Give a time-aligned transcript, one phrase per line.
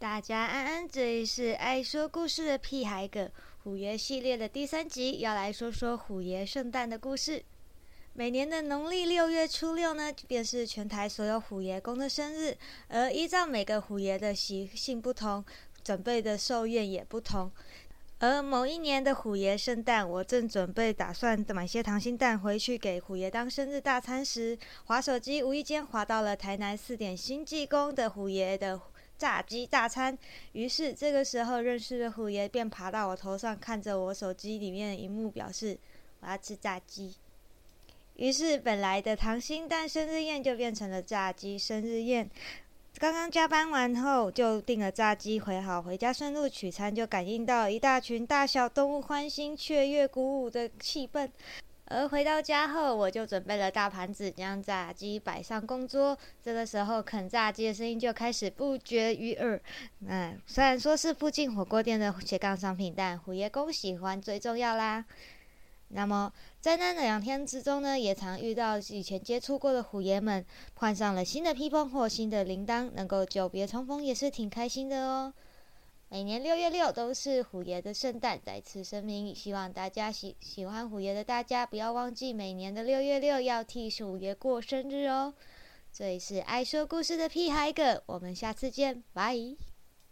[0.00, 3.30] 大家安安，这里是爱说故事的屁孩哥
[3.62, 7.44] 虎爷系列的第三集，要来说说虎爷圣诞的故事。
[8.14, 12.56] 每年的农历六月初六呢，便是全台所有虎爷公的生日，
[12.88, 15.44] 而依照每个虎爷的习性不同，
[15.84, 17.52] 准备的寿宴也不同。
[18.20, 28.80] 而某一年的虎爷圣诞，我正准备打算买些糖心蛋回去给虎爷当生日大餐时，滑手机无意间滑到了台南四点新济公的虎爷的
[29.20, 30.16] 炸鸡大餐。
[30.52, 35.76] 于是这个时候认识的虎爷便爬到我头上，看着我手机里面的荧幕，表示
[36.20, 37.14] 我要吃炸鸡。
[38.16, 42.30] 于是本来的溏心蛋生日宴就变成了炸鸡生日宴。
[42.98, 51.28] 刚刚加班完后，就订了炸鸡，回好回家顺路取餐，就感应到一大群大小动物欢欣雀跃、鼓舞的气氛。
[51.92, 56.16] 而回到家后，我就准备了大盘子，将炸鸡摆上供桌。
[56.40, 59.60] 这个时候，啃炸鸡的声音就开始不绝于耳。
[60.06, 65.04] 嗯，虽然说是附近火锅店的斜杠商品，但虎爷公喜欢最重要啦。
[65.88, 75.34] 那么，在那两天之中呢，也常遇到以前接触过的虎爷们，换上了新的披风或新的铃铛，能够久别重逢也是挺开心的哦。
[76.12, 85.32] 每年六月六都是虎爷的圣诞，再次声明，希望大家喜喜欢虎爷的大家不要忘记每年的六月六要替鼠爷过生日哦。
[85.92, 89.36] 这里是爱说故事的屁孩哥，我们下次见，拜。